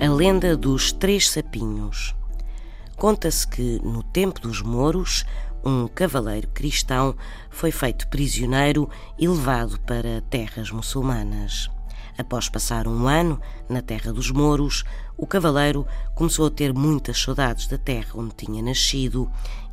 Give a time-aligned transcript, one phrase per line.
[0.00, 2.14] A lenda dos Três Sapinhos.
[2.96, 5.26] Conta-se que, no tempo dos Mouros,
[5.64, 7.16] um cavaleiro cristão
[7.50, 8.88] foi feito prisioneiro
[9.18, 11.68] e levado para terras muçulmanas.
[12.16, 14.84] Após passar um ano na terra dos Mouros,
[15.16, 15.84] o cavaleiro
[16.14, 19.28] começou a ter muitas saudades da terra onde tinha nascido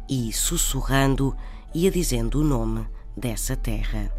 [0.09, 1.37] e, sussurrando,
[1.71, 4.11] ia dizendo o nome dessa terra.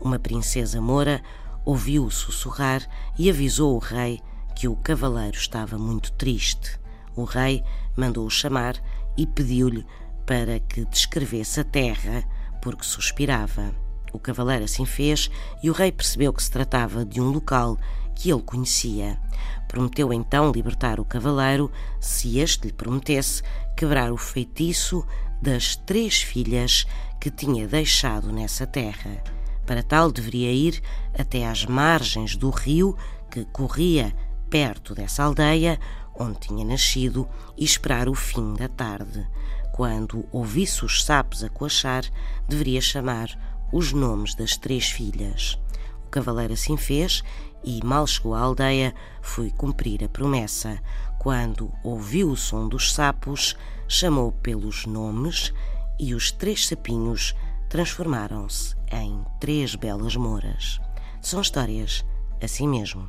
[0.00, 1.22] Uma princesa moura
[1.62, 2.88] ouviu-o sussurrar
[3.18, 4.18] e avisou o rei
[4.62, 6.78] que o cavaleiro estava muito triste.
[7.16, 7.64] O rei
[7.96, 8.80] mandou-o chamar
[9.16, 9.84] e pediu-lhe
[10.24, 12.22] para que descrevesse a terra,
[12.62, 13.74] porque suspirava.
[14.12, 15.28] O cavaleiro assim fez
[15.64, 17.76] e o rei percebeu que se tratava de um local
[18.14, 19.18] que ele conhecia.
[19.66, 21.68] Prometeu então libertar o cavaleiro
[22.00, 23.42] se este lhe prometesse
[23.76, 25.04] quebrar o feitiço
[25.42, 26.86] das três filhas
[27.20, 29.24] que tinha deixado nessa terra.
[29.66, 30.80] Para tal, deveria ir
[31.18, 32.96] até às margens do rio
[33.28, 34.14] que corria
[34.52, 35.80] perto dessa aldeia
[36.14, 39.26] onde tinha nascido e esperar o fim da tarde.
[39.72, 42.04] Quando ouvisse os sapos a coachar,
[42.46, 43.30] deveria chamar
[43.72, 45.58] os nomes das três filhas.
[46.04, 47.22] O cavaleiro assim fez
[47.64, 50.78] e, mal chegou à aldeia, foi cumprir a promessa.
[51.18, 53.56] Quando ouviu o som dos sapos,
[53.88, 55.50] chamou pelos nomes
[55.98, 57.34] e os três sapinhos
[57.70, 60.78] transformaram-se em três belas mouras.
[61.22, 62.04] São histórias
[62.42, 63.08] assim mesmo.